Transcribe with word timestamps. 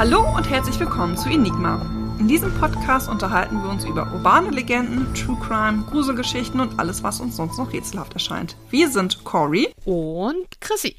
Hallo 0.00 0.34
und 0.34 0.48
herzlich 0.48 0.80
willkommen 0.80 1.14
zu 1.14 1.28
Enigma. 1.28 1.74
In 2.18 2.26
diesem 2.26 2.54
Podcast 2.54 3.06
unterhalten 3.06 3.62
wir 3.62 3.68
uns 3.68 3.84
über 3.84 4.10
urbane 4.14 4.48
Legenden, 4.48 5.12
True 5.12 5.36
Crime, 5.46 5.84
Gruselgeschichten 5.90 6.58
und 6.58 6.78
alles, 6.78 7.02
was 7.02 7.20
uns 7.20 7.36
sonst 7.36 7.58
noch 7.58 7.70
rätselhaft 7.70 8.14
erscheint. 8.14 8.56
Wir 8.70 8.88
sind 8.88 9.24
Cory 9.24 9.68
und 9.84 10.58
Chrissy. 10.62 10.96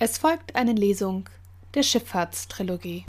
Es 0.00 0.18
folgt 0.18 0.56
eine 0.56 0.72
Lesung 0.72 1.28
der 1.74 1.84
Schifffahrtstrilogie. 1.84 3.06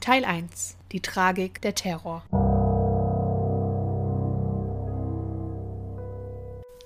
Teil 0.00 0.24
1 0.24 0.76
Die 0.90 1.00
Tragik 1.00 1.62
der 1.62 1.76
Terror. 1.76 2.24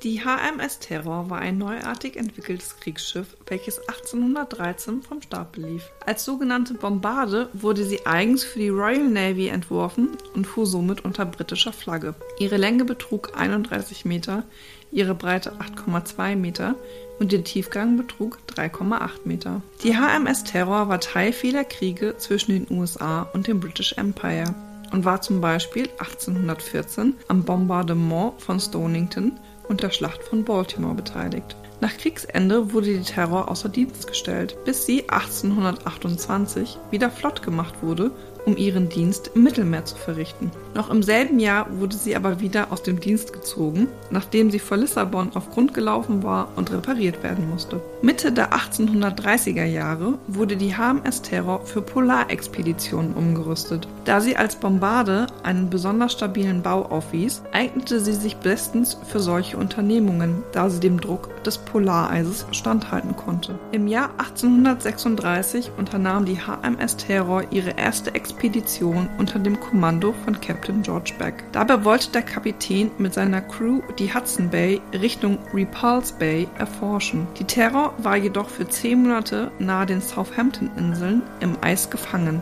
Die 0.02 0.22
HMS 0.22 0.78
Terror 0.78 1.28
war 1.28 1.40
ein 1.40 1.58
neuartig 1.58 2.16
entwickeltes 2.16 2.80
Kriegsschiff, 2.80 3.36
welches 3.48 3.80
1813 3.80 5.02
vom 5.02 5.20
Stapel 5.20 5.66
lief. 5.66 5.90
Als 6.06 6.24
sogenannte 6.24 6.72
Bombarde 6.72 7.50
wurde 7.52 7.84
sie 7.84 8.06
eigens 8.06 8.42
für 8.42 8.60
die 8.60 8.70
Royal 8.70 9.06
Navy 9.06 9.48
entworfen 9.48 10.16
und 10.34 10.46
fuhr 10.46 10.64
somit 10.64 11.04
unter 11.04 11.26
britischer 11.26 11.74
Flagge. 11.74 12.14
Ihre 12.38 12.56
Länge 12.56 12.86
betrug 12.86 13.38
31 13.38 14.06
Meter, 14.06 14.44
ihre 14.90 15.14
Breite 15.14 15.52
8,2 15.58 16.34
Meter 16.34 16.76
und 17.18 17.30
ihr 17.34 17.44
Tiefgang 17.44 17.98
betrug 17.98 18.38
3,8 18.56 19.10
Meter. 19.24 19.60
Die 19.82 19.96
HMS 19.98 20.44
Terror 20.44 20.88
war 20.88 21.00
Teil 21.00 21.34
vieler 21.34 21.64
Kriege 21.64 22.14
zwischen 22.16 22.52
den 22.52 22.74
USA 22.74 23.28
und 23.34 23.48
dem 23.48 23.60
British 23.60 23.92
Empire 23.98 24.54
und 24.92 25.04
war 25.04 25.20
zum 25.20 25.42
Beispiel 25.42 25.90
1814 25.98 27.14
am 27.28 27.44
Bombardement 27.44 28.40
von 28.40 28.58
Stonington 28.58 29.38
und 29.70 29.82
der 29.82 29.90
Schlacht 29.90 30.22
von 30.24 30.44
Baltimore 30.44 30.94
beteiligt. 30.94 31.56
Nach 31.80 31.96
Kriegsende 31.96 32.74
wurde 32.74 32.88
die 32.88 33.02
Terror 33.02 33.48
außer 33.48 33.70
Dienst 33.70 34.06
gestellt, 34.06 34.56
bis 34.66 34.84
sie 34.84 35.08
1828 35.08 36.76
wieder 36.90 37.08
flott 37.08 37.42
gemacht 37.42 37.76
wurde 37.80 38.10
um 38.46 38.56
ihren 38.56 38.88
Dienst 38.88 39.30
im 39.34 39.42
Mittelmeer 39.42 39.84
zu 39.84 39.96
verrichten. 39.96 40.50
Noch 40.74 40.90
im 40.90 41.02
selben 41.02 41.38
Jahr 41.38 41.66
wurde 41.78 41.96
sie 41.96 42.16
aber 42.16 42.40
wieder 42.40 42.72
aus 42.72 42.82
dem 42.82 43.00
Dienst 43.00 43.32
gezogen, 43.32 43.88
nachdem 44.10 44.50
sie 44.50 44.58
vor 44.58 44.76
Lissabon 44.76 45.30
auf 45.34 45.50
Grund 45.50 45.74
gelaufen 45.74 46.22
war 46.22 46.48
und 46.56 46.72
repariert 46.72 47.22
werden 47.22 47.48
musste. 47.50 47.80
Mitte 48.02 48.32
der 48.32 48.52
1830er 48.52 49.64
Jahre 49.64 50.14
wurde 50.26 50.56
die 50.56 50.74
HMS 50.74 51.22
Terror 51.22 51.66
für 51.66 51.82
Polarexpeditionen 51.82 53.14
umgerüstet. 53.14 53.86
Da 54.04 54.20
sie 54.20 54.36
als 54.36 54.56
Bombarde 54.56 55.26
einen 55.42 55.70
besonders 55.70 56.12
stabilen 56.12 56.62
Bau 56.62 56.86
aufwies, 56.86 57.42
eignete 57.52 58.00
sie 58.00 58.14
sich 58.14 58.36
bestens 58.36 58.96
für 59.06 59.20
solche 59.20 59.56
Unternehmungen, 59.56 60.42
da 60.52 60.70
sie 60.70 60.80
dem 60.80 61.00
Druck 61.00 61.42
des 61.44 61.58
Polareises 61.58 62.46
standhalten 62.52 63.16
konnte. 63.16 63.58
Im 63.72 63.86
Jahr 63.86 64.10
1836 64.18 65.72
unternahm 65.76 66.24
die 66.24 66.38
HMS 66.38 66.96
Terror 66.96 67.44
ihre 67.50 67.70
erste 67.70 68.14
Expedition 68.14 68.39
Expedition 68.40 69.06
unter 69.18 69.38
dem 69.38 69.60
Kommando 69.60 70.14
von 70.24 70.40
Captain 70.40 70.80
George 70.80 71.12
Beck. 71.18 71.44
Dabei 71.52 71.84
wollte 71.84 72.10
der 72.10 72.22
Kapitän 72.22 72.90
mit 72.96 73.12
seiner 73.12 73.42
Crew 73.42 73.82
die 73.98 74.14
Hudson 74.14 74.48
Bay 74.48 74.80
Richtung 74.94 75.36
Repulse 75.52 76.14
Bay 76.18 76.48
erforschen. 76.56 77.26
Die 77.38 77.44
Terror 77.44 77.92
war 77.98 78.16
jedoch 78.16 78.48
für 78.48 78.66
zehn 78.66 79.02
Monate 79.02 79.50
nahe 79.58 79.84
den 79.84 80.00
Southampton-Inseln 80.00 81.20
im 81.40 81.58
Eis 81.60 81.90
gefangen. 81.90 82.40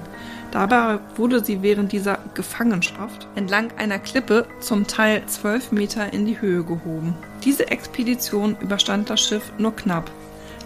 Dabei 0.53 1.01
wurde 1.17 1.45
sie 1.45 1.63
während 1.63 1.91
dieser 1.91 2.21
Gefangenschaft 2.35 3.27
entlang 3.35 3.73
einer 3.77 3.99
Klippe 3.99 4.47
zum 4.61 4.87
Teil 4.87 5.25
zwölf 5.27 5.73
Meter 5.73 6.13
in 6.13 6.27
die 6.27 6.41
Höhe 6.41 6.63
gehoben. 6.63 7.15
Diese 7.43 7.73
Expedition 7.73 8.57
überstand 8.61 9.11
das 9.11 9.21
Schiff 9.21 9.51
nur 9.59 9.75
knapp 9.75 10.13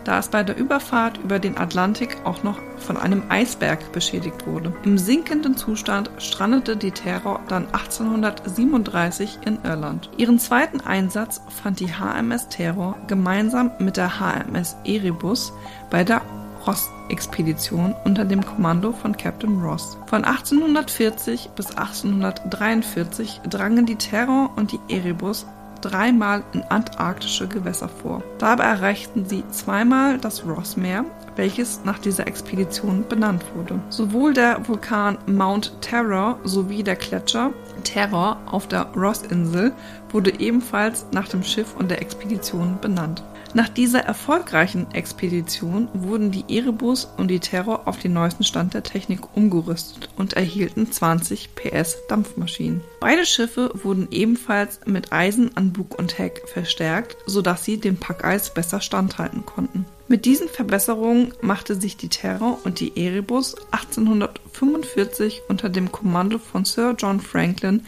da 0.04 0.18
es 0.18 0.28
bei 0.28 0.42
der 0.42 0.56
Überfahrt 0.56 1.18
über 1.18 1.38
den 1.38 1.58
Atlantik 1.58 2.16
auch 2.24 2.42
noch 2.42 2.58
von 2.78 2.96
einem 2.96 3.22
Eisberg 3.28 3.92
beschädigt 3.92 4.46
wurde. 4.46 4.74
Im 4.84 4.98
sinkenden 4.98 5.56
Zustand 5.56 6.10
strandete 6.18 6.76
die 6.76 6.90
Terror 6.90 7.40
dann 7.48 7.66
1837 7.66 9.38
in 9.44 9.58
Irland. 9.64 10.10
Ihren 10.16 10.38
zweiten 10.38 10.80
Einsatz 10.80 11.40
fand 11.62 11.80
die 11.80 11.92
HMS 11.92 12.48
Terror 12.48 12.96
gemeinsam 13.06 13.70
mit 13.78 13.96
der 13.96 14.20
HMS 14.20 14.76
Erebus 14.84 15.52
bei 15.90 16.04
der 16.04 16.22
Ross-Expedition 16.66 17.94
unter 18.04 18.24
dem 18.24 18.44
Kommando 18.44 18.92
von 18.92 19.16
Captain 19.16 19.60
Ross. 19.60 19.96
Von 20.06 20.24
1840 20.24 21.50
bis 21.56 21.70
1843 21.76 23.40
drangen 23.48 23.86
die 23.86 23.96
Terror 23.96 24.50
und 24.56 24.72
die 24.72 24.80
Erebus 24.88 25.46
dreimal 25.82 26.42
in 26.52 26.62
antarktische 26.62 27.46
Gewässer 27.46 27.88
vor. 27.88 28.22
Dabei 28.38 28.64
erreichten 28.64 29.26
sie 29.26 29.44
zweimal 29.50 30.18
das 30.18 30.46
Rossmeer, 30.46 31.04
welches 31.36 31.80
nach 31.84 31.98
dieser 31.98 32.26
Expedition 32.26 33.04
benannt 33.08 33.44
wurde. 33.54 33.80
Sowohl 33.90 34.32
der 34.32 34.66
Vulkan 34.66 35.18
Mount 35.26 35.80
Terror 35.80 36.38
sowie 36.44 36.82
der 36.82 36.96
Gletscher 36.96 37.52
Terror 37.84 38.38
auf 38.46 38.68
der 38.68 38.86
Ross-Insel 38.96 39.72
wurde 40.10 40.38
ebenfalls 40.40 41.06
nach 41.12 41.28
dem 41.28 41.42
Schiff 41.42 41.74
und 41.76 41.90
der 41.90 42.00
Expedition 42.00 42.78
benannt. 42.80 43.22
Nach 43.54 43.68
dieser 43.68 44.00
erfolgreichen 44.00 44.90
Expedition 44.92 45.88
wurden 45.92 46.30
die 46.30 46.44
Erebus 46.48 47.04
und 47.18 47.28
die 47.28 47.40
Terror 47.40 47.86
auf 47.86 47.98
den 47.98 48.14
neuesten 48.14 48.44
Stand 48.44 48.72
der 48.72 48.82
Technik 48.82 49.36
umgerüstet 49.36 50.08
und 50.16 50.32
erhielten 50.32 50.90
20 50.90 51.54
PS 51.54 51.98
Dampfmaschinen. 52.08 52.80
Beide 53.00 53.26
Schiffe 53.26 53.70
wurden 53.74 54.08
ebenfalls 54.10 54.80
mit 54.86 55.12
Eisen 55.12 55.54
an 55.54 55.72
Bug 55.72 55.98
und 55.98 56.18
Heck 56.18 56.42
verstärkt, 56.46 57.18
sodass 57.26 57.64
sie 57.64 57.76
dem 57.76 57.98
Packeis 57.98 58.54
besser 58.54 58.80
standhalten 58.80 59.44
konnten. 59.44 59.84
Mit 60.08 60.24
diesen 60.24 60.48
Verbesserungen 60.48 61.34
machte 61.42 61.74
sich 61.78 61.98
die 61.98 62.08
Terror 62.08 62.58
und 62.64 62.80
die 62.80 62.96
Erebus 62.96 63.56
1845 63.70 65.42
unter 65.48 65.68
dem 65.68 65.92
Kommando 65.92 66.38
von 66.38 66.64
Sir 66.64 66.94
John 66.98 67.20
Franklin 67.20 67.84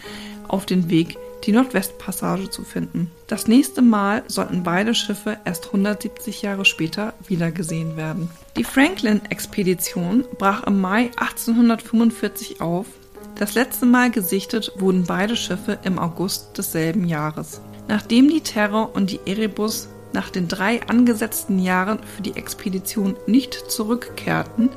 auf 0.46 0.66
den 0.66 0.90
Weg 0.90 1.16
die 1.44 1.52
Nordwestpassage 1.52 2.50
zu 2.50 2.62
finden. 2.62 3.10
Das 3.26 3.46
nächste 3.46 3.82
Mal 3.82 4.22
sollten 4.26 4.62
beide 4.62 4.94
Schiffe 4.94 5.38
erst 5.44 5.66
170 5.66 6.42
Jahre 6.42 6.64
später 6.64 7.14
wieder 7.26 7.50
gesehen 7.50 7.96
werden. 7.96 8.30
Die 8.56 8.64
Franklin-Expedition 8.64 10.24
brach 10.38 10.64
im 10.64 10.80
Mai 10.80 11.10
1845 11.16 12.60
auf. 12.60 12.86
Das 13.36 13.54
letzte 13.54 13.86
Mal 13.86 14.10
gesichtet 14.10 14.72
wurden 14.78 15.04
beide 15.04 15.36
Schiffe 15.36 15.78
im 15.82 15.98
August 15.98 16.56
desselben 16.56 17.06
Jahres. 17.06 17.60
Nachdem 17.88 18.28
die 18.28 18.40
Terror 18.40 18.94
und 18.94 19.10
die 19.10 19.20
Erebus 19.26 19.88
nach 20.12 20.30
den 20.30 20.48
drei 20.48 20.80
angesetzten 20.86 21.58
Jahren 21.58 21.98
für 21.98 22.22
die 22.22 22.36
Expedition 22.36 23.16
nicht 23.26 23.54
zurückkehrten, 23.70 24.70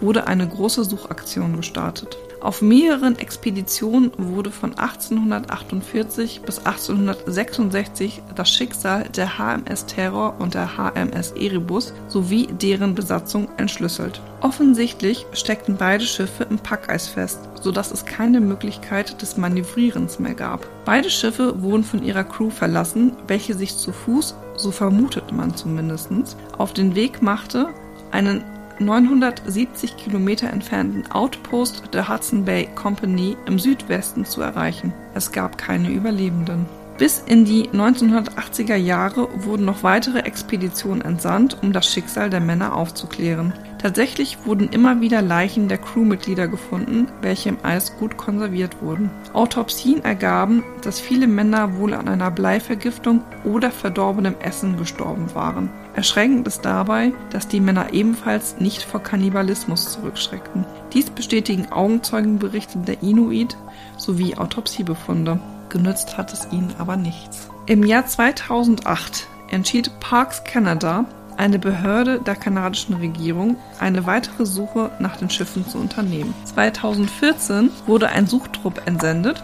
wurde 0.00 0.26
eine 0.26 0.46
große 0.46 0.84
Suchaktion 0.84 1.56
gestartet. 1.56 2.16
Auf 2.40 2.62
mehreren 2.62 3.18
Expeditionen 3.18 4.12
wurde 4.18 4.50
von 4.50 4.78
1848 4.78 6.42
bis 6.42 6.58
1866 6.58 8.22
das 8.34 8.50
Schicksal 8.50 9.08
der 9.08 9.38
HMS 9.38 9.86
Terror 9.86 10.36
und 10.38 10.54
der 10.54 10.76
HMS 10.76 11.32
Erebus 11.32 11.92
sowie 12.08 12.46
deren 12.46 12.94
Besatzung 12.94 13.48
entschlüsselt. 13.56 14.20
Offensichtlich 14.42 15.26
steckten 15.32 15.76
beide 15.76 16.04
Schiffe 16.04 16.46
im 16.48 16.58
Packeis 16.58 17.08
fest, 17.08 17.48
sodass 17.60 17.90
es 17.90 18.04
keine 18.04 18.40
Möglichkeit 18.40 19.20
des 19.22 19.36
Manövrierens 19.36 20.18
mehr 20.18 20.34
gab. 20.34 20.68
Beide 20.84 21.10
Schiffe 21.10 21.62
wurden 21.62 21.84
von 21.84 22.04
ihrer 22.04 22.24
Crew 22.24 22.50
verlassen, 22.50 23.16
welche 23.26 23.54
sich 23.54 23.76
zu 23.76 23.92
Fuß, 23.92 24.36
so 24.56 24.70
vermutet 24.70 25.32
man 25.32 25.56
zumindest, 25.56 26.10
auf 26.58 26.74
den 26.74 26.94
Weg 26.94 27.22
machte, 27.22 27.70
einen 28.12 28.44
970 28.80 29.96
Kilometer 29.96 30.50
entfernten 30.50 31.10
Outpost 31.10 31.94
der 31.94 32.08
Hudson 32.08 32.44
Bay 32.44 32.68
Company 32.74 33.36
im 33.46 33.58
Südwesten 33.58 34.24
zu 34.24 34.42
erreichen. 34.42 34.92
Es 35.14 35.32
gab 35.32 35.56
keine 35.58 35.90
Überlebenden. 35.90 36.66
Bis 36.98 37.22
in 37.26 37.44
die 37.44 37.68
1980er 37.68 38.74
Jahre 38.74 39.28
wurden 39.44 39.66
noch 39.66 39.82
weitere 39.82 40.20
Expeditionen 40.20 41.02
entsandt, 41.02 41.58
um 41.62 41.74
das 41.74 41.92
Schicksal 41.92 42.30
der 42.30 42.40
Männer 42.40 42.74
aufzuklären. 42.74 43.52
Tatsächlich 43.78 44.38
wurden 44.46 44.70
immer 44.70 45.02
wieder 45.02 45.20
Leichen 45.20 45.68
der 45.68 45.76
Crewmitglieder 45.76 46.48
gefunden, 46.48 47.08
welche 47.20 47.50
im 47.50 47.58
Eis 47.62 47.98
gut 47.98 48.16
konserviert 48.16 48.80
wurden. 48.80 49.10
Autopsien 49.34 50.02
ergaben, 50.04 50.64
dass 50.80 50.98
viele 50.98 51.26
Männer 51.26 51.76
wohl 51.76 51.92
an 51.92 52.08
einer 52.08 52.30
Bleivergiftung 52.30 53.22
oder 53.44 53.70
verdorbenem 53.70 54.34
Essen 54.40 54.78
gestorben 54.78 55.34
waren. 55.34 55.68
Erschreckend 55.94 56.46
ist 56.48 56.64
dabei, 56.64 57.12
dass 57.30 57.46
die 57.46 57.60
Männer 57.60 57.92
ebenfalls 57.92 58.58
nicht 58.58 58.82
vor 58.82 59.02
Kannibalismus 59.02 59.92
zurückschreckten. 59.92 60.64
Dies 60.94 61.10
bestätigen 61.10 61.70
Augenzeugenberichte 61.70 62.78
der 62.78 63.02
Inuit 63.02 63.56
sowie 63.98 64.34
Autopsiebefunde. 64.34 65.38
Genützt 65.68 66.16
hat 66.16 66.32
es 66.32 66.48
ihnen 66.52 66.74
aber 66.78 66.96
nichts. 66.96 67.48
Im 67.66 67.84
Jahr 67.84 68.06
2008 68.06 69.26
entschied 69.50 69.90
Parks 70.00 70.44
Canada, 70.44 71.04
eine 71.36 71.58
Behörde 71.58 72.20
der 72.20 72.34
kanadischen 72.36 72.94
Regierung, 72.94 73.56
eine 73.78 74.06
weitere 74.06 74.46
Suche 74.46 74.90
nach 74.98 75.16
den 75.16 75.30
Schiffen 75.30 75.66
zu 75.68 75.78
unternehmen. 75.78 76.34
2014 76.44 77.70
wurde 77.86 78.08
ein 78.08 78.26
Suchtrupp 78.26 78.86
entsendet, 78.86 79.42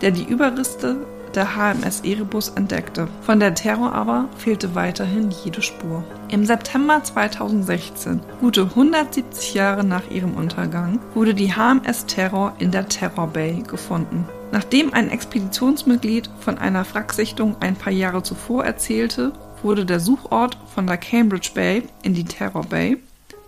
der 0.00 0.10
die 0.10 0.24
Überreste 0.24 0.96
der 1.34 1.56
HMS 1.56 2.00
Erebus 2.00 2.50
entdeckte. 2.50 3.08
Von 3.22 3.40
der 3.40 3.54
Terror 3.54 3.92
aber 3.92 4.28
fehlte 4.36 4.74
weiterhin 4.74 5.30
jede 5.30 5.62
Spur. 5.62 6.04
Im 6.28 6.44
September 6.44 7.02
2016, 7.02 8.20
gute 8.40 8.62
170 8.62 9.54
Jahre 9.54 9.84
nach 9.84 10.10
ihrem 10.10 10.34
Untergang, 10.34 11.00
wurde 11.14 11.34
die 11.34 11.54
HMS 11.54 12.06
Terror 12.06 12.52
in 12.58 12.70
der 12.70 12.88
Terror 12.88 13.28
Bay 13.28 13.62
gefunden. 13.66 14.28
Nachdem 14.52 14.92
ein 14.92 15.08
Expeditionsmitglied 15.08 16.28
von 16.40 16.58
einer 16.58 16.84
Wracksichtung 16.92 17.56
ein 17.60 17.74
paar 17.74 17.92
Jahre 17.92 18.22
zuvor 18.22 18.66
erzählte, 18.66 19.32
wurde 19.62 19.86
der 19.86 19.98
Suchort 19.98 20.58
von 20.74 20.86
der 20.86 20.98
Cambridge 20.98 21.50
Bay 21.54 21.84
in 22.02 22.12
die 22.12 22.24
Terror 22.24 22.62
Bay 22.62 22.98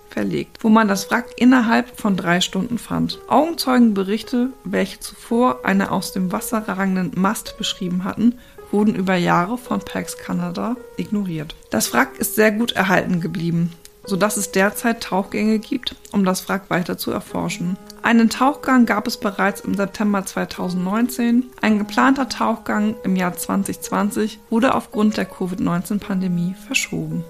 verlegt, 0.09 0.59
wo 0.65 0.71
man 0.71 0.89
das 0.89 1.11
Wrack 1.11 1.27
innerhalb 1.37 2.01
von 2.01 2.17
drei 2.17 2.41
Stunden 2.41 2.79
fand. 2.79 3.19
Augenzeugenberichte, 3.29 4.51
welche 4.65 4.99
zuvor 5.01 5.61
eine 5.65 5.93
aus 5.93 6.13
dem 6.13 6.33
Wasser 6.33 6.67
ragenden 6.67 7.13
Mast 7.21 7.59
beschrieben 7.59 8.05
hatten, 8.05 8.39
wurden 8.71 8.95
über 8.95 9.15
Jahre 9.15 9.59
von 9.59 9.81
PAX 9.81 10.17
Canada 10.17 10.77
ignoriert. 10.97 11.55
Das 11.69 11.93
Wrack 11.93 12.19
ist 12.19 12.35
sehr 12.35 12.51
gut 12.51 12.73
erhalten 12.73 13.21
geblieben, 13.21 13.73
sodass 14.05 14.39
es 14.39 14.53
derzeit 14.53 15.03
Tauchgänge 15.03 15.59
gibt, 15.59 15.97
um 16.13 16.25
das 16.25 16.49
Wrack 16.49 16.71
weiter 16.71 16.97
zu 16.97 17.11
erforschen. 17.11 17.77
Einen 18.05 18.29
Tauchgang 18.29 18.85
gab 18.85 19.07
es 19.07 19.17
bereits 19.17 19.63
im 19.63 19.73
September 19.73 20.27
2019. 20.27 21.51
Ein 21.63 21.79
geplanter 21.79 22.29
Tauchgang 22.29 22.97
im 23.03 23.17
Jahr 23.17 23.35
2020 23.35 24.41
wurde 24.51 24.75
aufgrund 24.75 25.17
der 25.17 25.25
Covid-19-Pandemie 25.25 26.55
verschoben. 26.67 27.25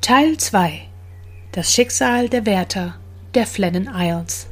Teil 0.00 0.36
2 0.36 0.88
Das 1.52 1.72
Schicksal 1.72 2.28
der 2.28 2.46
Wärter 2.46 2.96
der 3.36 3.46
Flennon 3.46 3.88
Isles 3.96 4.48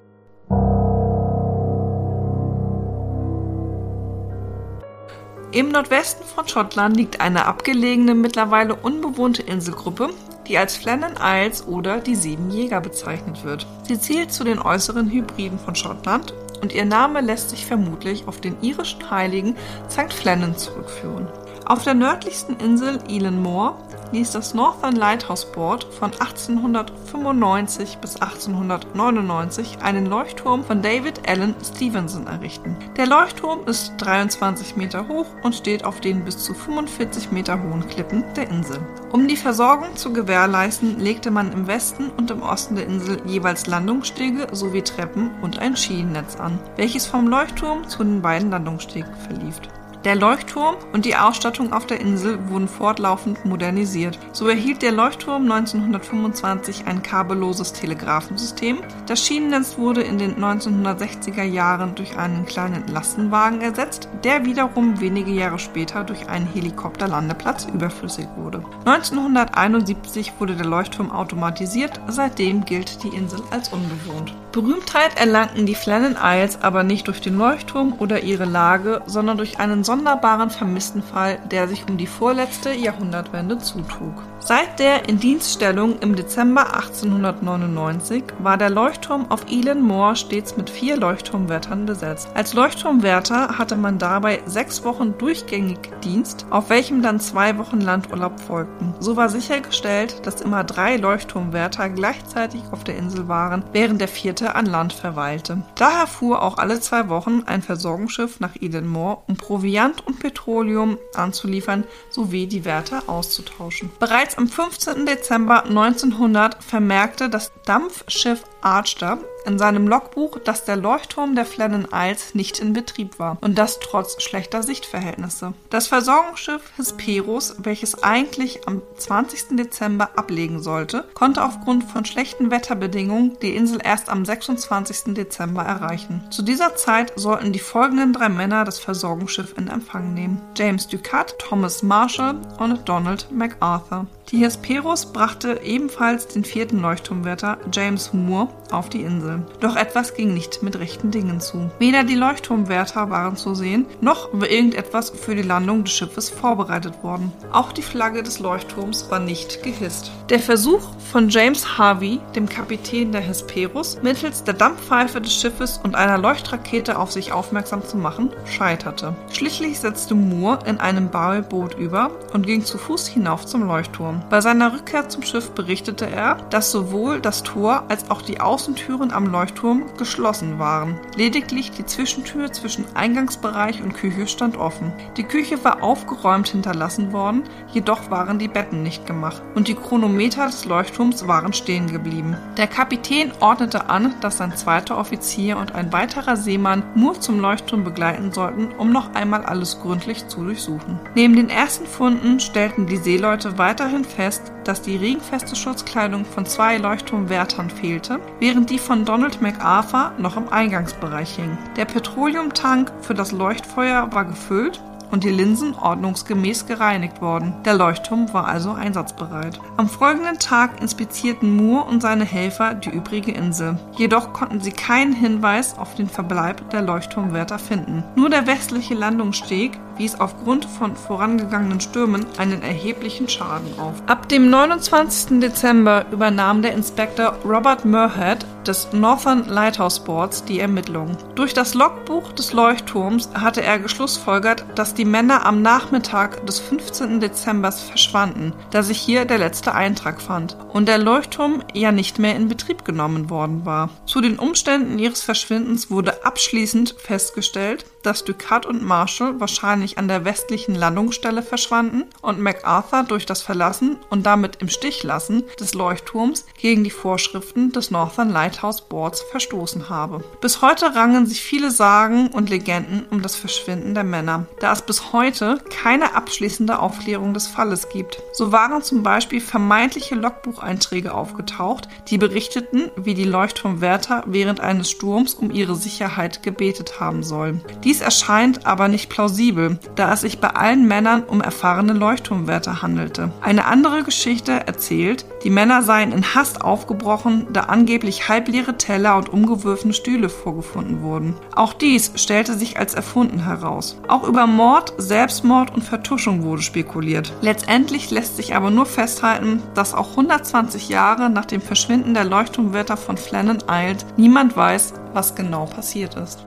Im 5.50 5.70
Nordwesten 5.70 6.24
von 6.24 6.46
Schottland 6.46 6.96
liegt 6.96 7.20
eine 7.20 7.44
abgelegene, 7.44 8.14
mittlerweile 8.14 8.74
unbewohnte 8.74 9.42
Inselgruppe, 9.42 10.08
die 10.48 10.58
als 10.58 10.76
Flennon 10.76 11.14
Isles 11.20 11.66
oder 11.66 12.00
die 12.00 12.14
Sieben 12.14 12.50
Jäger 12.50 12.80
bezeichnet 12.80 13.44
wird. 13.44 13.66
Sie 13.86 13.98
zählt 13.98 14.32
zu 14.32 14.44
den 14.44 14.58
äußeren 14.58 15.10
Hybriden 15.10 15.58
von 15.58 15.74
Schottland 15.74 16.34
und 16.60 16.72
ihr 16.72 16.84
Name 16.84 17.20
lässt 17.20 17.50
sich 17.50 17.66
vermutlich 17.66 18.26
auf 18.26 18.40
den 18.40 18.56
irischen 18.62 19.10
Heiligen 19.10 19.56
St. 19.90 20.12
Flannan 20.12 20.56
zurückführen. 20.56 21.26
Auf 21.64 21.84
der 21.84 21.94
nördlichsten 21.94 22.56
Insel 22.56 22.98
Elan 23.08 23.40
Moor 23.40 23.76
ließ 24.12 24.32
das 24.32 24.52
Northern 24.52 24.96
Lighthouse 24.96 25.50
Board 25.52 25.84
von 25.84 26.10
1895 26.12 27.98
bis 27.98 28.16
1899 28.16 29.78
einen 29.80 30.06
Leuchtturm 30.06 30.64
von 30.64 30.82
David 30.82 31.28
Allen 31.28 31.54
Stevenson 31.64 32.26
errichten. 32.26 32.76
Der 32.96 33.06
Leuchtturm 33.06 33.60
ist 33.66 33.94
23 33.98 34.76
Meter 34.76 35.08
hoch 35.08 35.26
und 35.42 35.54
steht 35.54 35.84
auf 35.84 36.00
den 36.00 36.24
bis 36.24 36.38
zu 36.38 36.52
45 36.52 37.30
Meter 37.30 37.62
hohen 37.62 37.86
Klippen 37.88 38.24
der 38.36 38.50
Insel. 38.50 38.80
Um 39.12 39.28
die 39.28 39.36
Versorgung 39.36 39.96
zu 39.96 40.12
gewährleisten, 40.12 40.98
legte 40.98 41.30
man 41.30 41.52
im 41.52 41.66
Westen 41.66 42.10
und 42.10 42.30
im 42.30 42.42
Osten 42.42 42.76
der 42.76 42.86
Insel 42.86 43.22
jeweils 43.24 43.66
Landungsstege 43.66 44.48
sowie 44.52 44.82
Treppen 44.82 45.30
und 45.42 45.58
ein 45.58 45.76
Schienennetz 45.76 46.36
an, 46.36 46.58
welches 46.76 47.06
vom 47.06 47.28
Leuchtturm 47.28 47.88
zu 47.88 48.02
den 48.04 48.20
beiden 48.20 48.50
Landungsstegen 48.50 49.14
verlief. 49.14 49.60
Der 50.04 50.16
Leuchtturm 50.16 50.74
und 50.92 51.04
die 51.04 51.14
Ausstattung 51.14 51.72
auf 51.72 51.86
der 51.86 52.00
Insel 52.00 52.48
wurden 52.48 52.66
fortlaufend 52.66 53.44
modernisiert. 53.44 54.18
So 54.32 54.48
erhielt 54.48 54.82
der 54.82 54.90
Leuchtturm 54.90 55.42
1925 55.42 56.88
ein 56.88 57.04
kabelloses 57.04 57.72
Telegrafensystem. 57.72 58.78
Das 59.06 59.24
Schienennetz 59.24 59.78
wurde 59.78 60.02
in 60.02 60.18
den 60.18 60.42
1960er 60.42 61.44
Jahren 61.44 61.94
durch 61.94 62.16
einen 62.16 62.46
kleinen 62.46 62.88
Lastenwagen 62.88 63.60
ersetzt, 63.60 64.08
der 64.24 64.44
wiederum 64.44 65.00
wenige 65.00 65.30
Jahre 65.30 65.60
später 65.60 66.02
durch 66.02 66.28
einen 66.28 66.48
Helikopterlandeplatz 66.48 67.68
überflüssig 67.72 68.26
wurde. 68.36 68.64
1971 68.84 70.32
wurde 70.40 70.56
der 70.56 70.66
Leuchtturm 70.66 71.12
automatisiert, 71.12 72.00
seitdem 72.08 72.64
gilt 72.64 73.04
die 73.04 73.14
Insel 73.16 73.40
als 73.52 73.68
unbewohnt. 73.68 74.34
Berühmtheit 74.52 75.18
erlangten 75.18 75.64
die 75.64 75.74
Flannan 75.74 76.16
Isles 76.22 76.60
aber 76.60 76.82
nicht 76.82 77.06
durch 77.06 77.22
den 77.22 77.38
Leuchtturm 77.38 77.94
oder 77.98 78.22
ihre 78.22 78.44
Lage, 78.44 79.00
sondern 79.06 79.38
durch 79.38 79.58
einen 79.58 79.82
sonderbaren 79.92 80.48
Vermisstenfall, 80.48 81.38
der 81.50 81.68
sich 81.68 81.86
um 81.86 81.98
die 81.98 82.06
vorletzte 82.06 82.72
Jahrhundertwende 82.72 83.58
zutrug. 83.58 84.22
Seit 84.44 84.80
der 84.80 85.08
Indienststellung 85.08 86.00
im 86.00 86.16
Dezember 86.16 86.74
1899 86.74 88.24
war 88.40 88.58
der 88.58 88.70
Leuchtturm 88.70 89.30
auf 89.30 89.46
Elan 89.48 89.80
Moor 89.80 90.16
stets 90.16 90.56
mit 90.56 90.68
vier 90.68 90.96
Leuchtturmwärtern 90.96 91.86
besetzt. 91.86 92.28
Als 92.34 92.52
Leuchtturmwärter 92.52 93.56
hatte 93.56 93.76
man 93.76 93.98
dabei 93.98 94.42
sechs 94.46 94.82
Wochen 94.82 95.16
durchgängig 95.16 95.78
Dienst, 96.02 96.44
auf 96.50 96.70
welchem 96.70 97.02
dann 97.02 97.20
zwei 97.20 97.56
Wochen 97.56 97.80
Landurlaub 97.80 98.40
folgten. 98.40 98.94
So 98.98 99.16
war 99.16 99.28
sichergestellt, 99.28 100.26
dass 100.26 100.40
immer 100.40 100.64
drei 100.64 100.96
Leuchtturmwärter 100.96 101.88
gleichzeitig 101.90 102.62
auf 102.72 102.82
der 102.82 102.96
Insel 102.96 103.28
waren, 103.28 103.62
während 103.70 104.00
der 104.00 104.08
vierte 104.08 104.56
an 104.56 104.66
Land 104.66 104.92
verweilte. 104.92 105.62
Daher 105.76 106.08
fuhr 106.08 106.42
auch 106.42 106.58
alle 106.58 106.80
zwei 106.80 107.08
Wochen 107.08 107.44
ein 107.46 107.62
Versorgungsschiff 107.62 108.40
nach 108.40 108.56
Elan 108.60 108.88
Moor, 108.88 109.22
um 109.28 109.36
Proviant 109.36 110.04
und 110.04 110.18
Petroleum 110.18 110.98
anzuliefern 111.14 111.84
sowie 112.10 112.48
die 112.48 112.64
Werte 112.64 113.08
auszutauschen. 113.08 113.92
Bereits 114.00 114.31
am 114.38 114.48
15. 114.48 115.06
Dezember 115.06 115.64
1900 115.64 116.62
vermerkte 116.62 117.28
das 117.28 117.52
Dampfschiff 117.64 118.44
Archer 118.62 119.18
in 119.44 119.58
seinem 119.58 119.88
Logbuch, 119.88 120.38
dass 120.38 120.64
der 120.64 120.76
Leuchtturm 120.76 121.34
der 121.34 121.44
Flennon 121.44 121.88
Isles 121.92 122.34
nicht 122.34 122.58
in 122.58 122.72
Betrieb 122.72 123.18
war 123.18 123.38
und 123.40 123.58
das 123.58 123.80
trotz 123.80 124.22
schlechter 124.22 124.62
Sichtverhältnisse. 124.62 125.52
Das 125.70 125.88
Versorgungsschiff 125.88 126.62
Hesperus, 126.76 127.56
welches 127.58 128.02
eigentlich 128.02 128.66
am 128.66 128.82
20. 128.96 129.56
Dezember 129.56 130.10
ablegen 130.16 130.62
sollte, 130.62 131.04
konnte 131.14 131.44
aufgrund 131.44 131.84
von 131.84 132.04
schlechten 132.04 132.50
Wetterbedingungen 132.50 133.36
die 133.42 133.54
Insel 133.56 133.80
erst 133.82 134.08
am 134.08 134.24
26. 134.24 135.14
Dezember 135.14 135.62
erreichen. 135.62 136.22
Zu 136.30 136.42
dieser 136.42 136.76
Zeit 136.76 137.12
sollten 137.16 137.52
die 137.52 137.58
folgenden 137.58 138.12
drei 138.12 138.28
Männer 138.28 138.64
das 138.64 138.78
Versorgungsschiff 138.78 139.54
in 139.56 139.68
Empfang 139.68 140.14
nehmen: 140.14 140.40
James 140.56 140.86
Ducat, 140.86 141.38
Thomas 141.38 141.82
Marshall 141.82 142.36
und 142.58 142.88
Donald 142.88 143.26
MacArthur. 143.32 144.06
Die 144.30 144.38
Hesperus 144.38 145.12
brachte 145.12 145.60
ebenfalls 145.62 146.28
den 146.28 146.44
vierten 146.44 146.78
Leuchtturmwärter 146.78 147.58
James 147.70 148.12
Moore 148.14 148.48
auf 148.72 148.88
die 148.88 149.02
Insel. 149.02 149.42
Doch 149.60 149.76
etwas 149.76 150.14
ging 150.14 150.34
nicht 150.34 150.62
mit 150.62 150.78
rechten 150.78 151.10
Dingen 151.10 151.40
zu. 151.40 151.70
Weder 151.78 152.04
die 152.04 152.14
Leuchtturmwärter 152.14 153.10
waren 153.10 153.36
zu 153.36 153.54
sehen, 153.54 153.86
noch 154.00 154.28
war 154.32 154.48
irgendetwas 154.48 155.10
für 155.10 155.34
die 155.34 155.42
Landung 155.42 155.84
des 155.84 155.92
Schiffes 155.92 156.30
vorbereitet 156.30 157.02
worden. 157.02 157.32
Auch 157.52 157.72
die 157.72 157.82
Flagge 157.82 158.22
des 158.22 158.38
Leuchtturms 158.38 159.10
war 159.10 159.18
nicht 159.18 159.62
gehisst. 159.62 160.10
Der 160.28 160.40
Versuch 160.40 160.80
von 161.10 161.28
James 161.28 161.78
Harvey, 161.78 162.20
dem 162.34 162.48
Kapitän 162.48 163.12
der 163.12 163.20
Hesperus, 163.20 163.98
mittels 164.02 164.44
der 164.44 164.54
Dampfpfeife 164.54 165.20
des 165.20 165.34
Schiffes 165.34 165.80
und 165.82 165.94
einer 165.94 166.18
Leuchtrakete 166.18 166.98
auf 166.98 167.12
sich 167.12 167.32
aufmerksam 167.32 167.84
zu 167.84 167.96
machen, 167.96 168.30
scheiterte. 168.46 169.14
Schließlich 169.32 169.78
setzte 169.78 170.14
Moore 170.14 170.60
in 170.66 170.80
einem 170.80 171.10
Baue-Boot 171.10 171.74
über 171.74 172.10
und 172.32 172.46
ging 172.46 172.64
zu 172.64 172.78
Fuß 172.78 173.06
hinauf 173.08 173.46
zum 173.46 173.66
Leuchtturm. 173.66 174.22
Bei 174.30 174.40
seiner 174.40 174.72
Rückkehr 174.72 175.08
zum 175.08 175.22
Schiff 175.22 175.50
berichtete 175.50 176.08
er, 176.08 176.36
dass 176.50 176.70
sowohl 176.70 177.20
das 177.20 177.42
Tor 177.42 177.84
als 177.88 178.10
auch 178.10 178.22
die 178.22 178.40
Außentüren 178.44 179.12
am 179.12 179.26
Leuchtturm 179.26 179.84
geschlossen 179.98 180.58
waren. 180.58 180.98
Lediglich 181.16 181.70
die 181.70 181.86
Zwischentür 181.86 182.52
zwischen 182.52 182.84
Eingangsbereich 182.94 183.82
und 183.82 183.94
Küche 183.94 184.26
stand 184.26 184.56
offen. 184.56 184.92
Die 185.16 185.24
Küche 185.24 185.62
war 185.64 185.82
aufgeräumt 185.82 186.48
hinterlassen 186.48 187.12
worden, 187.12 187.44
jedoch 187.72 188.10
waren 188.10 188.38
die 188.38 188.48
Betten 188.48 188.82
nicht 188.82 189.06
gemacht 189.06 189.42
und 189.54 189.68
die 189.68 189.74
Chronometer 189.74 190.46
des 190.46 190.64
Leuchtturms 190.64 191.26
waren 191.28 191.52
stehen 191.52 191.86
geblieben. 191.90 192.36
Der 192.56 192.66
Kapitän 192.66 193.32
ordnete 193.40 193.88
an, 193.88 194.14
dass 194.20 194.38
sein 194.38 194.56
zweiter 194.56 194.98
Offizier 194.98 195.56
und 195.58 195.74
ein 195.74 195.92
weiterer 195.92 196.36
Seemann 196.36 196.82
nur 196.94 197.20
zum 197.20 197.40
Leuchtturm 197.40 197.84
begleiten 197.84 198.32
sollten, 198.32 198.68
um 198.78 198.92
noch 198.92 199.14
einmal 199.14 199.44
alles 199.44 199.80
gründlich 199.80 200.28
zu 200.28 200.44
durchsuchen. 200.44 200.98
Neben 201.14 201.36
den 201.36 201.50
ersten 201.50 201.86
Funden 201.86 202.40
stellten 202.40 202.86
die 202.86 202.96
Seeleute 202.96 203.58
weiterhin 203.58 204.04
fest, 204.04 204.52
dass 204.64 204.82
die 204.82 204.96
regenfeste 204.96 205.56
Schutzkleidung 205.56 206.24
von 206.24 206.46
zwei 206.46 206.78
Leuchtturmwärtern 206.78 207.70
fehlte, 207.70 208.20
während 208.40 208.70
die 208.70 208.78
von 208.78 209.04
Donald 209.04 209.40
MacArthur 209.40 210.12
noch 210.18 210.36
im 210.36 210.48
Eingangsbereich 210.48 211.36
hing. 211.36 211.56
Der 211.76 211.84
Petroleumtank 211.84 212.92
für 213.00 213.14
das 213.14 213.32
Leuchtfeuer 213.32 214.08
war 214.12 214.24
gefüllt 214.24 214.80
und 215.12 215.24
die 215.24 215.30
Linsen 215.30 215.74
ordnungsgemäß 215.74 216.66
gereinigt 216.66 217.20
worden. 217.20 217.54
Der 217.64 217.74
Leuchtturm 217.74 218.32
war 218.32 218.48
also 218.48 218.72
einsatzbereit. 218.72 219.60
Am 219.76 219.88
folgenden 219.88 220.38
Tag 220.38 220.80
inspizierten 220.80 221.54
Moore 221.54 221.84
und 221.84 222.00
seine 222.00 222.24
Helfer 222.24 222.74
die 222.74 222.88
übrige 222.88 223.32
Insel. 223.32 223.78
Jedoch 223.96 224.32
konnten 224.32 224.60
sie 224.60 224.72
keinen 224.72 225.12
Hinweis 225.12 225.78
auf 225.78 225.94
den 225.94 226.08
Verbleib 226.08 226.70
der 226.70 226.82
Leuchtturmwärter 226.82 227.58
finden. 227.58 228.02
Nur 228.16 228.30
der 228.30 228.46
westliche 228.46 228.94
Landungssteg 228.94 229.78
wies 229.96 230.18
aufgrund 230.18 230.64
von 230.64 230.96
vorangegangenen 230.96 231.80
Stürmen 231.80 232.26
einen 232.38 232.62
erheblichen 232.62 233.28
Schaden 233.28 233.78
auf. 233.78 233.94
Ab 234.06 234.28
dem 234.28 234.50
29. 234.50 235.40
Dezember 235.40 236.06
übernahm 236.10 236.62
der 236.62 236.72
Inspektor 236.72 237.36
Robert 237.44 237.84
Murhead 237.84 238.46
des 238.66 238.92
Northern 238.92 239.46
Lighthouse 239.48 240.00
Boards 240.00 240.44
die 240.44 240.60
Ermittlungen. 240.60 241.16
Durch 241.34 241.54
das 241.54 241.74
Logbuch 241.74 242.32
des 242.32 242.52
Leuchtturms 242.52 243.30
hatte 243.34 243.62
er 243.62 243.78
geschlussfolgert, 243.78 244.64
dass 244.74 244.94
die 244.94 245.04
Männer 245.04 245.44
am 245.44 245.62
Nachmittag 245.62 246.46
des 246.46 246.60
15. 246.60 247.20
Dezember 247.20 247.72
verschwanden, 247.72 248.52
da 248.70 248.82
sich 248.82 248.98
hier 248.98 249.24
der 249.24 249.38
letzte 249.38 249.74
Eintrag 249.74 250.20
fand 250.20 250.56
und 250.72 250.86
der 250.86 250.98
Leuchtturm 250.98 251.62
ja 251.74 251.92
nicht 251.92 252.18
mehr 252.18 252.36
in 252.36 252.48
Betrieb 252.48 252.84
genommen 252.84 253.30
worden 253.30 253.64
war. 253.64 253.90
Zu 254.06 254.20
den 254.20 254.38
Umständen 254.38 254.98
ihres 254.98 255.22
Verschwindens 255.22 255.90
wurde 255.90 256.24
abschließend 256.24 256.94
festgestellt, 256.98 257.84
dass 258.02 258.24
Ducat 258.24 258.66
und 258.66 258.82
Marshall 258.82 259.40
wahrscheinlich 259.40 259.81
an 259.96 260.08
der 260.08 260.24
westlichen 260.24 260.74
Landungsstelle 260.74 261.42
verschwanden 261.42 262.04
und 262.20 262.40
MacArthur 262.40 263.04
durch 263.04 263.24
das 263.24 263.42
Verlassen 263.42 263.98
und 264.10 264.26
damit 264.26 264.56
im 264.56 264.68
Stich 264.68 265.04
lassen 265.04 265.44
des 265.60 265.74
Leuchtturms 265.74 266.44
gegen 266.58 266.82
die 266.82 266.90
Vorschriften 266.90 267.70
des 267.70 267.92
Northern 267.92 268.30
Lighthouse 268.30 268.82
Boards 268.82 269.22
verstoßen 269.30 269.88
habe. 269.88 270.24
Bis 270.40 270.62
heute 270.62 270.96
rangen 270.96 271.26
sich 271.26 271.42
viele 271.42 271.70
Sagen 271.70 272.28
und 272.28 272.50
Legenden 272.50 273.06
um 273.10 273.22
das 273.22 273.36
Verschwinden 273.36 273.94
der 273.94 274.04
Männer, 274.04 274.46
da 274.58 274.72
es 274.72 274.82
bis 274.82 275.12
heute 275.12 275.58
keine 275.70 276.16
abschließende 276.16 276.80
Aufklärung 276.80 277.34
des 277.34 277.46
Falles 277.46 277.88
gibt. 277.88 278.20
So 278.32 278.50
waren 278.50 278.82
zum 278.82 279.04
Beispiel 279.04 279.40
vermeintliche 279.40 280.16
Logbucheinträge 280.16 281.14
aufgetaucht, 281.14 281.88
die 282.08 282.18
berichteten, 282.18 282.90
wie 282.96 283.14
die 283.14 283.24
Leuchtturmwärter 283.24 284.24
während 284.26 284.58
eines 284.58 284.90
Sturms 284.90 285.34
um 285.34 285.52
ihre 285.52 285.76
Sicherheit 285.76 286.42
gebetet 286.42 286.98
haben 286.98 287.22
sollen. 287.22 287.64
Die 287.84 287.92
dies 287.92 288.00
erscheint 288.00 288.64
aber 288.64 288.88
nicht 288.88 289.10
plausibel, 289.10 289.71
da 289.94 290.12
es 290.12 290.22
sich 290.22 290.40
bei 290.40 290.48
allen 290.48 290.86
Männern 290.86 291.22
um 291.22 291.40
erfahrene 291.40 291.92
Leuchtturmwärter 291.92 292.82
handelte. 292.82 293.30
Eine 293.40 293.66
andere 293.66 294.02
Geschichte 294.02 294.66
erzählt, 294.66 295.26
die 295.44 295.50
Männer 295.50 295.82
seien 295.82 296.12
in 296.12 296.34
Hast 296.34 296.62
aufgebrochen, 296.62 297.48
da 297.52 297.62
angeblich 297.62 298.28
halbleere 298.28 298.76
Teller 298.76 299.16
und 299.16 299.28
umgeworfene 299.28 299.92
Stühle 299.92 300.28
vorgefunden 300.28 301.02
wurden. 301.02 301.34
Auch 301.54 301.72
dies 301.72 302.12
stellte 302.16 302.54
sich 302.54 302.78
als 302.78 302.94
erfunden 302.94 303.44
heraus. 303.44 303.98
Auch 304.08 304.26
über 304.26 304.46
Mord, 304.46 304.94
Selbstmord 304.98 305.74
und 305.74 305.82
Vertuschung 305.82 306.42
wurde 306.42 306.62
spekuliert. 306.62 307.32
Letztendlich 307.40 308.10
lässt 308.10 308.36
sich 308.36 308.54
aber 308.54 308.70
nur 308.70 308.86
festhalten, 308.86 309.62
dass 309.74 309.94
auch 309.94 310.10
120 310.10 310.88
Jahre 310.88 311.30
nach 311.30 311.46
dem 311.46 311.60
Verschwinden 311.60 312.14
der 312.14 312.24
Leuchtturmwärter 312.24 312.96
von 312.96 313.16
Flannan 313.16 313.64
Island 313.68 314.06
niemand 314.16 314.56
weiß, 314.56 314.94
was 315.12 315.34
genau 315.34 315.66
passiert 315.66 316.14
ist. 316.16 316.46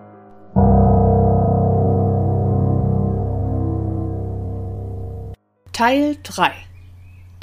Teil 5.76 6.16
3 6.24 6.54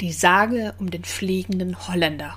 Die 0.01 0.11
Sage 0.11 0.73
um 0.79 0.89
den 0.89 1.03
fliegenden 1.03 1.87
Holländer 1.87 2.35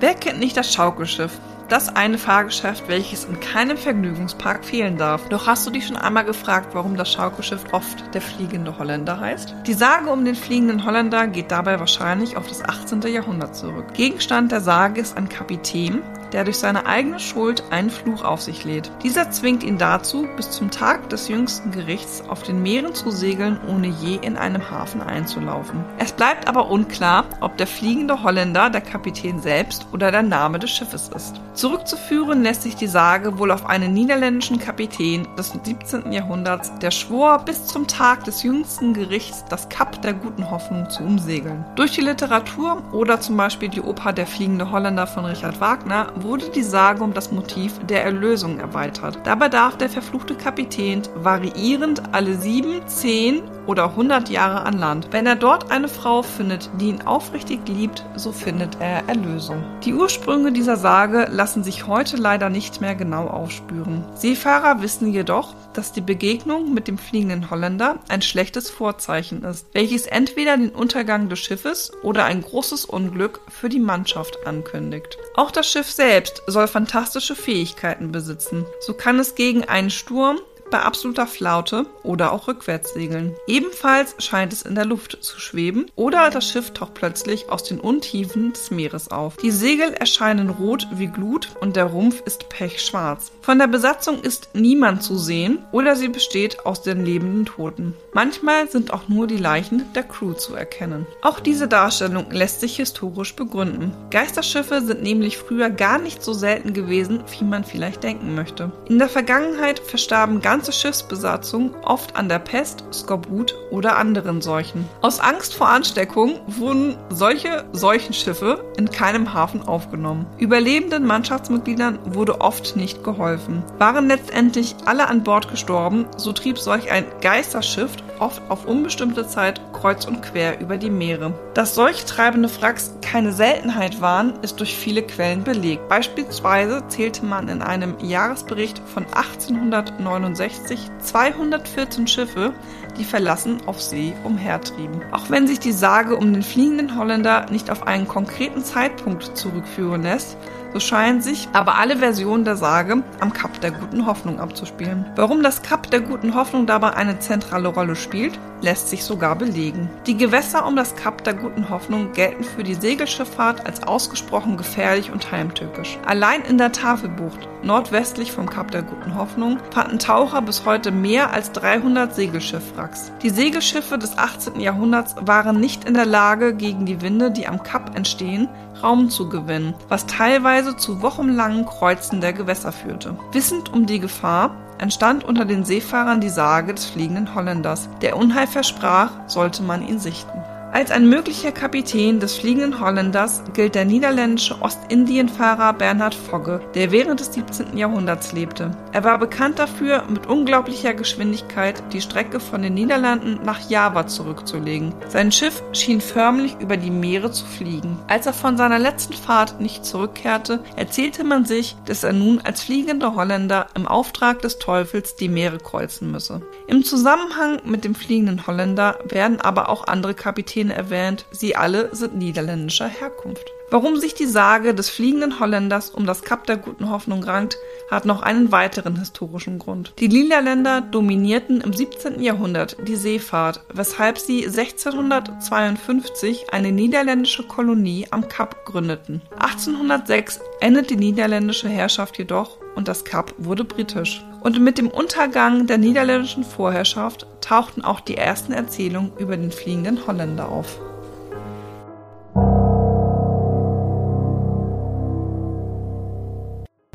Wer 0.00 0.12
kennt 0.12 0.40
nicht 0.40 0.54
das 0.54 0.74
Schaukelschiff? 0.74 1.40
Das 1.70 1.88
eine 1.96 2.18
Fahrgeschäft, 2.18 2.88
welches 2.88 3.24
in 3.24 3.40
keinem 3.40 3.78
Vergnügungspark 3.78 4.66
fehlen 4.66 4.98
darf. 4.98 5.30
Doch 5.30 5.46
hast 5.46 5.66
du 5.66 5.70
dich 5.70 5.86
schon 5.86 5.96
einmal 5.96 6.26
gefragt, 6.26 6.74
warum 6.74 6.98
das 6.98 7.10
Schaukelschiff 7.10 7.64
oft 7.72 8.14
der 8.14 8.20
fliegende 8.20 8.78
Holländer 8.78 9.18
heißt? 9.18 9.54
Die 9.66 9.72
Sage 9.72 10.10
um 10.10 10.26
den 10.26 10.34
fliegenden 10.34 10.84
Holländer 10.84 11.26
geht 11.26 11.50
dabei 11.52 11.80
wahrscheinlich 11.80 12.36
auf 12.36 12.48
das 12.48 12.62
18. 12.62 13.00
Jahrhundert 13.02 13.56
zurück. 13.56 13.94
Gegenstand 13.94 14.52
der 14.52 14.60
Sage 14.60 15.00
ist 15.00 15.16
ein 15.16 15.30
Kapitän, 15.30 16.02
der 16.34 16.42
durch 16.42 16.58
seine 16.58 16.86
eigene 16.86 17.20
Schuld 17.20 17.62
einen 17.70 17.90
Fluch 17.90 18.24
auf 18.24 18.42
sich 18.42 18.64
lädt. 18.64 18.90
Dieser 19.04 19.30
zwingt 19.30 19.62
ihn 19.62 19.78
dazu, 19.78 20.26
bis 20.36 20.50
zum 20.50 20.72
Tag 20.72 21.08
des 21.08 21.28
jüngsten 21.28 21.70
Gerichts 21.70 22.24
auf 22.28 22.42
den 22.42 22.60
Meeren 22.60 22.92
zu 22.92 23.12
segeln, 23.12 23.60
ohne 23.68 23.86
je 23.86 24.18
in 24.20 24.36
einem 24.36 24.68
Hafen 24.68 25.00
einzulaufen. 25.00 25.84
Es 25.98 26.10
bleibt 26.10 26.48
aber 26.48 26.70
unklar, 26.70 27.26
ob 27.40 27.56
der 27.56 27.68
fliegende 27.68 28.24
Holländer 28.24 28.68
der 28.68 28.80
Kapitän 28.80 29.40
selbst 29.40 29.86
oder 29.92 30.10
der 30.10 30.24
Name 30.24 30.58
des 30.58 30.70
Schiffes 30.70 31.08
ist. 31.14 31.40
Zurückzuführen 31.52 32.42
lässt 32.42 32.62
sich 32.62 32.74
die 32.74 32.88
Sage 32.88 33.38
wohl 33.38 33.52
auf 33.52 33.66
einen 33.66 33.94
niederländischen 33.94 34.58
Kapitän 34.58 35.28
des 35.38 35.52
17. 35.62 36.10
Jahrhunderts, 36.10 36.72
der 36.80 36.90
schwor, 36.90 37.44
bis 37.44 37.66
zum 37.66 37.86
Tag 37.86 38.24
des 38.24 38.42
jüngsten 38.42 38.92
Gerichts 38.92 39.44
das 39.48 39.68
Kap 39.68 40.02
der 40.02 40.14
guten 40.14 40.50
Hoffnung 40.50 40.90
zu 40.90 41.04
umsegeln. 41.04 41.64
Durch 41.76 41.92
die 41.92 42.00
Literatur 42.00 42.82
oder 42.92 43.20
zum 43.20 43.36
Beispiel 43.36 43.68
die 43.68 43.82
Oper 43.82 44.12
Der 44.12 44.26
fliegende 44.26 44.72
Holländer 44.72 45.06
von 45.06 45.24
Richard 45.24 45.60
Wagner 45.60 46.12
wurde 46.24 46.48
die 46.48 46.62
Sage 46.62 47.04
um 47.04 47.12
das 47.12 47.30
Motiv 47.30 47.78
der 47.86 48.02
Erlösung 48.02 48.58
erweitert. 48.58 49.18
Dabei 49.24 49.48
darf 49.48 49.76
der 49.76 49.88
verfluchte 49.88 50.34
Kapitän 50.34 51.02
variierend 51.14 52.02
alle 52.12 52.34
sieben, 52.34 52.80
zehn 52.86 53.42
oder 53.66 53.90
100 53.90 54.28
Jahre 54.30 54.62
an 54.62 54.78
Land. 54.78 55.08
Wenn 55.10 55.26
er 55.26 55.36
dort 55.36 55.70
eine 55.70 55.88
Frau 55.88 56.22
findet, 56.22 56.70
die 56.80 56.88
ihn 56.88 57.02
aufrichtig 57.02 57.60
liebt, 57.68 58.04
so 58.16 58.32
findet 58.32 58.80
er 58.80 59.08
Erlösung. 59.08 59.62
Die 59.84 59.94
Ursprünge 59.94 60.52
dieser 60.52 60.76
Sage 60.76 61.28
lassen 61.30 61.62
sich 61.62 61.86
heute 61.86 62.16
leider 62.16 62.50
nicht 62.50 62.80
mehr 62.80 62.94
genau 62.94 63.26
aufspüren. 63.26 64.04
Seefahrer 64.14 64.82
wissen 64.82 65.12
jedoch, 65.12 65.54
dass 65.74 65.92
die 65.92 66.00
Begegnung 66.00 66.72
mit 66.72 66.88
dem 66.88 66.98
fliegenden 66.98 67.50
Holländer 67.50 67.98
ein 68.08 68.22
schlechtes 68.22 68.70
Vorzeichen 68.70 69.42
ist, 69.42 69.66
welches 69.72 70.06
entweder 70.06 70.56
den 70.56 70.70
Untergang 70.70 71.28
des 71.28 71.40
Schiffes 71.40 71.92
oder 72.02 72.24
ein 72.24 72.42
großes 72.42 72.84
Unglück 72.84 73.40
für 73.48 73.68
die 73.68 73.80
Mannschaft 73.80 74.46
ankündigt. 74.46 75.18
Auch 75.34 75.50
das 75.50 75.68
Schiff 75.68 75.90
selbst 75.90 76.42
soll 76.46 76.68
fantastische 76.68 77.36
Fähigkeiten 77.36 78.12
besitzen. 78.12 78.64
So 78.80 78.94
kann 78.94 79.18
es 79.18 79.34
gegen 79.34 79.64
einen 79.64 79.90
Sturm 79.90 80.38
bei 80.74 80.80
absoluter 80.80 81.28
Flaute 81.28 81.86
oder 82.02 82.32
auch 82.32 82.48
rückwärts 82.48 82.94
segeln. 82.94 83.36
Ebenfalls 83.46 84.16
scheint 84.18 84.52
es 84.52 84.62
in 84.62 84.74
der 84.74 84.84
Luft 84.84 85.16
zu 85.20 85.38
schweben 85.38 85.86
oder 85.94 86.30
das 86.30 86.48
Schiff 86.48 86.72
taucht 86.72 86.94
plötzlich 86.94 87.48
aus 87.48 87.62
den 87.62 87.78
Untiefen 87.78 88.52
des 88.52 88.72
Meeres 88.72 89.12
auf. 89.12 89.36
Die 89.36 89.52
Segel 89.52 89.92
erscheinen 89.92 90.50
rot 90.50 90.88
wie 90.90 91.06
Glut 91.06 91.50
und 91.60 91.76
der 91.76 91.84
Rumpf 91.84 92.22
ist 92.26 92.48
pechschwarz. 92.48 93.30
Von 93.40 93.60
der 93.60 93.68
Besatzung 93.68 94.20
ist 94.20 94.48
niemand 94.54 95.04
zu 95.04 95.16
sehen 95.16 95.58
oder 95.70 95.94
sie 95.94 96.08
besteht 96.08 96.66
aus 96.66 96.82
den 96.82 97.04
lebenden 97.04 97.46
Toten. 97.46 97.94
Manchmal 98.12 98.68
sind 98.68 98.92
auch 98.92 99.08
nur 99.08 99.28
die 99.28 99.36
Leichen 99.36 99.84
der 99.94 100.02
Crew 100.02 100.32
zu 100.32 100.56
erkennen. 100.56 101.06
Auch 101.22 101.38
diese 101.38 101.68
Darstellung 101.68 102.32
lässt 102.32 102.60
sich 102.60 102.76
historisch 102.76 103.36
begründen. 103.36 103.92
Geisterschiffe 104.10 104.80
sind 104.80 105.04
nämlich 105.04 105.38
früher 105.38 105.70
gar 105.70 105.98
nicht 105.98 106.22
so 106.24 106.32
selten 106.32 106.74
gewesen, 106.74 107.22
wie 107.38 107.44
man 107.44 107.62
vielleicht 107.62 108.02
denken 108.02 108.34
möchte. 108.34 108.72
In 108.88 108.98
der 108.98 109.08
Vergangenheit 109.08 109.78
verstarben 109.78 110.40
ganz 110.40 110.63
ganze 110.64 110.80
Schiffsbesatzung 110.80 111.74
oft 111.84 112.16
an 112.16 112.30
der 112.30 112.38
Pest, 112.38 112.84
Skorbut 112.90 113.54
oder 113.70 113.98
anderen 113.98 114.40
Seuchen. 114.40 114.88
Aus 115.02 115.20
Angst 115.20 115.54
vor 115.54 115.68
Ansteckung 115.68 116.40
wurden 116.46 116.96
solche 117.10 117.66
Seuchenschiffe 117.72 118.64
in 118.78 118.88
keinem 118.88 119.34
Hafen 119.34 119.60
aufgenommen. 119.60 120.24
Überlebenden 120.38 121.04
Mannschaftsmitgliedern 121.04 121.98
wurde 122.06 122.40
oft 122.40 122.76
nicht 122.76 123.04
geholfen. 123.04 123.62
Waren 123.76 124.08
letztendlich 124.08 124.74
alle 124.86 125.06
an 125.06 125.22
Bord 125.22 125.50
gestorben, 125.50 126.06
so 126.16 126.32
trieb 126.32 126.58
solch 126.58 126.90
ein 126.90 127.04
Geisterschiff 127.20 127.96
oft 128.18 128.42
auf 128.48 128.66
unbestimmte 128.66 129.26
Zeit 129.26 129.60
kreuz 129.72 130.04
und 130.04 130.22
quer 130.22 130.60
über 130.60 130.76
die 130.76 130.90
Meere. 130.90 131.32
Dass 131.54 131.74
solch 131.74 132.04
treibende 132.04 132.50
Wracks 132.60 132.94
keine 133.02 133.32
Seltenheit 133.32 134.00
waren, 134.00 134.34
ist 134.42 134.60
durch 134.60 134.76
viele 134.76 135.02
Quellen 135.02 135.44
belegt. 135.44 135.88
Beispielsweise 135.88 136.82
zählte 136.88 137.24
man 137.24 137.48
in 137.48 137.62
einem 137.62 137.96
Jahresbericht 138.00 138.80
von 138.86 139.04
1869 139.04 140.04
1960 140.24 140.90
214 140.98 142.06
Schiffe, 142.06 142.52
die 142.98 143.04
verlassen 143.04 143.58
auf 143.66 143.80
See 143.80 144.14
umhertrieben. 144.24 145.02
Auch 145.12 145.30
wenn 145.30 145.46
sich 145.46 145.58
die 145.58 145.72
Sage 145.72 146.16
um 146.16 146.32
den 146.32 146.42
fliegenden 146.42 146.96
Holländer 146.98 147.46
nicht 147.50 147.70
auf 147.70 147.86
einen 147.86 148.08
konkreten 148.08 148.62
Zeitpunkt 148.62 149.36
zurückführen 149.36 150.02
lässt, 150.02 150.36
so 150.74 150.80
scheinen 150.80 151.22
sich 151.22 151.48
aber 151.52 151.78
alle 151.78 151.98
Versionen 151.98 152.44
der 152.44 152.56
Sage 152.56 153.04
am 153.20 153.32
Kap 153.32 153.60
der 153.60 153.70
guten 153.70 154.06
Hoffnung 154.06 154.40
abzuspielen. 154.40 155.06
Warum 155.14 155.42
das 155.44 155.62
Kap 155.62 155.88
der 155.90 156.00
guten 156.00 156.34
Hoffnung 156.34 156.66
dabei 156.66 156.94
eine 156.94 157.20
zentrale 157.20 157.68
Rolle 157.68 157.94
spielt, 157.94 158.38
lässt 158.60 158.88
sich 158.88 159.04
sogar 159.04 159.36
belegen. 159.36 159.88
Die 160.06 160.16
Gewässer 160.16 160.66
um 160.66 160.74
das 160.74 160.96
Kap 160.96 161.22
der 161.22 161.34
guten 161.34 161.70
Hoffnung 161.70 162.12
gelten 162.12 162.42
für 162.42 162.64
die 162.64 162.74
Segelschifffahrt 162.74 163.64
als 163.64 163.84
ausgesprochen 163.84 164.56
gefährlich 164.56 165.12
und 165.12 165.30
heimtückisch. 165.30 165.96
Allein 166.06 166.42
in 166.42 166.58
der 166.58 166.72
Tafelbucht, 166.72 167.48
nordwestlich 167.62 168.32
vom 168.32 168.50
Kap 168.50 168.72
der 168.72 168.82
guten 168.82 169.14
Hoffnung, 169.14 169.58
fanden 169.70 170.00
Taucher 170.00 170.42
bis 170.42 170.64
heute 170.64 170.90
mehr 170.90 171.32
als 171.32 171.52
300 171.52 172.16
Segelschiffwracks. 172.16 173.12
Die 173.22 173.30
Segelschiffe 173.30 173.96
des 173.96 174.18
18. 174.18 174.58
Jahrhunderts 174.58 175.14
waren 175.20 175.60
nicht 175.60 175.84
in 175.84 175.94
der 175.94 176.06
Lage, 176.06 176.54
gegen 176.54 176.84
die 176.84 177.00
Winde, 177.00 177.30
die 177.30 177.46
am 177.46 177.62
Kap 177.62 177.94
entstehen, 177.94 178.48
Raum 178.82 179.08
zu 179.08 179.28
gewinnen, 179.28 179.74
was 179.88 180.06
teilweise 180.06 180.63
zu 180.72 181.02
wochenlangen 181.02 181.66
Kreuzen 181.66 182.20
der 182.20 182.32
Gewässer 182.32 182.72
führte. 182.72 183.16
Wissend 183.32 183.72
um 183.72 183.86
die 183.86 184.00
Gefahr 184.00 184.56
entstand 184.78 185.24
unter 185.24 185.44
den 185.44 185.64
Seefahrern 185.64 186.20
die 186.20 186.28
Sage 186.28 186.74
des 186.74 186.86
fliegenden 186.86 187.34
Holländers. 187.34 187.88
Der 188.02 188.16
Unheil 188.16 188.46
versprach, 188.46 189.10
sollte 189.26 189.62
man 189.62 189.86
ihn 189.86 189.98
sichten. 189.98 190.42
Als 190.74 190.90
ein 190.90 191.08
möglicher 191.08 191.52
Kapitän 191.52 192.18
des 192.18 192.36
fliegenden 192.36 192.80
Holländers 192.80 193.44
gilt 193.52 193.76
der 193.76 193.84
niederländische 193.84 194.60
Ostindienfahrer 194.60 195.72
Bernhard 195.72 196.16
Fogge, 196.16 196.60
der 196.74 196.90
während 196.90 197.20
des 197.20 197.32
17. 197.32 197.76
Jahrhunderts 197.76 198.32
lebte. 198.32 198.72
Er 198.90 199.04
war 199.04 199.18
bekannt 199.18 199.60
dafür, 199.60 200.02
mit 200.08 200.26
unglaublicher 200.26 200.92
Geschwindigkeit 200.92 201.80
die 201.92 202.00
Strecke 202.00 202.40
von 202.40 202.60
den 202.60 202.74
Niederlanden 202.74 203.38
nach 203.44 203.70
Java 203.70 204.08
zurückzulegen. 204.08 204.92
Sein 205.06 205.30
Schiff 205.30 205.62
schien 205.70 206.00
förmlich 206.00 206.56
über 206.58 206.76
die 206.76 206.90
Meere 206.90 207.30
zu 207.30 207.46
fliegen. 207.46 207.96
Als 208.08 208.26
er 208.26 208.32
von 208.32 208.56
seiner 208.56 208.80
letzten 208.80 209.14
Fahrt 209.14 209.60
nicht 209.60 209.84
zurückkehrte, 209.84 210.58
erzählte 210.74 211.22
man 211.22 211.44
sich, 211.44 211.76
dass 211.86 212.02
er 212.02 212.12
nun 212.12 212.40
als 212.42 212.64
fliegender 212.64 213.14
Holländer 213.14 213.68
im 213.76 213.86
Auftrag 213.86 214.42
des 214.42 214.58
Teufels 214.58 215.14
die 215.14 215.28
Meere 215.28 215.58
kreuzen 215.58 216.10
müsse. 216.10 216.42
Im 216.66 216.82
Zusammenhang 216.82 217.60
mit 217.64 217.84
dem 217.84 217.94
fliegenden 217.94 218.44
Holländer 218.48 218.98
werden 219.08 219.40
aber 219.40 219.68
auch 219.68 219.86
andere 219.86 220.14
Kapitäne 220.14 220.63
Erwähnt, 220.70 221.26
sie 221.30 221.56
alle 221.56 221.94
sind 221.94 222.16
niederländischer 222.16 222.88
Herkunft. 222.88 223.50
Warum 223.74 223.96
sich 223.96 224.14
die 224.14 224.26
Sage 224.26 224.72
des 224.72 224.88
fliegenden 224.88 225.40
Holländers 225.40 225.90
um 225.90 226.06
das 226.06 226.22
Kap 226.22 226.46
der 226.46 226.58
guten 226.58 226.90
Hoffnung 226.90 227.24
rankt, 227.24 227.58
hat 227.90 228.04
noch 228.04 228.22
einen 228.22 228.52
weiteren 228.52 228.96
historischen 228.96 229.58
Grund. 229.58 229.94
Die 229.98 230.06
Niederländer 230.06 230.80
dominierten 230.80 231.60
im 231.60 231.72
17. 231.72 232.22
Jahrhundert 232.22 232.76
die 232.86 232.94
Seefahrt, 232.94 233.64
weshalb 233.74 234.18
sie 234.18 234.46
1652 234.46 236.52
eine 236.52 236.70
niederländische 236.70 237.42
Kolonie 237.42 238.06
am 238.12 238.28
Kap 238.28 238.64
gründeten. 238.64 239.22
1806 239.40 240.38
endet 240.60 240.90
die 240.90 240.96
niederländische 240.96 241.68
Herrschaft 241.68 242.16
jedoch 242.16 242.58
und 242.76 242.86
das 242.86 243.04
Kap 243.04 243.34
wurde 243.38 243.64
britisch. 243.64 244.24
Und 244.40 244.60
mit 244.60 244.78
dem 244.78 244.86
Untergang 244.86 245.66
der 245.66 245.78
niederländischen 245.78 246.44
Vorherrschaft 246.44 247.26
tauchten 247.40 247.82
auch 247.82 247.98
die 247.98 248.18
ersten 248.18 248.52
Erzählungen 248.52 249.10
über 249.18 249.36
den 249.36 249.50
fliegenden 249.50 250.06
Holländer 250.06 250.48
auf. 250.48 250.78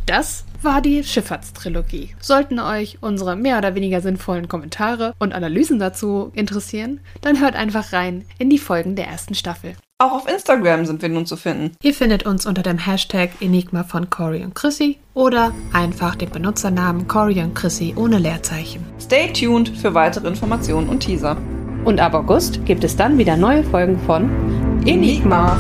Das 0.10 0.44
war 0.64 0.82
die 0.82 1.04
Schifffahrtstrilogie. 1.04 2.16
Sollten 2.20 2.58
euch 2.58 2.98
unsere 3.00 3.36
mehr 3.36 3.60
oder 3.60 3.76
weniger 3.76 4.02
sinnvollen 4.02 4.48
Kommentare 4.48 5.14
und 5.20 5.36
Analysen 5.36 5.78
dazu 5.78 6.32
interessieren, 6.34 7.00
dann 7.22 7.40
hört 7.40 7.56
einfach 7.56 7.94
rein 7.94 8.26
in 8.40 8.50
die 8.50 8.58
Folgen 8.58 8.96
der 8.96 9.06
ersten 9.06 9.36
Staffel. 9.36 9.76
Auch 10.00 10.14
auf 10.14 10.28
Instagram 10.28 10.88
sind 10.88 11.04
wir 11.04 11.10
nun 11.10 11.28
zu 11.28 11.38
finden. 11.38 11.76
Ihr 11.84 11.94
findet 11.94 12.26
uns 12.26 12.48
unter 12.48 12.64
dem 12.64 12.80
Hashtag 12.80 13.30
Enigma 13.40 13.84
von 13.84 14.10
Cory 14.10 14.44
und 14.44 14.56
Chrissy 14.56 14.98
oder 15.14 15.54
einfach 15.74 16.16
den 16.16 16.32
Benutzernamen 16.32 17.08
Cory 17.08 17.44
und 17.44 17.54
Chrissy 17.54 17.94
ohne 17.96 18.18
Leerzeichen. 18.18 18.84
Stay 19.00 19.32
tuned 19.32 19.70
für 19.78 19.94
weitere 19.94 20.28
Informationen 20.28 20.90
und 20.90 21.02
Teaser. 21.02 21.38
Und 21.86 22.00
ab 22.00 22.16
August 22.16 22.66
gibt 22.66 22.84
es 22.84 22.96
dann 22.96 23.20
wieder 23.20 23.38
neue 23.38 23.64
Folgen 23.64 24.00
von 24.08 24.28
Enigma. 24.88 25.56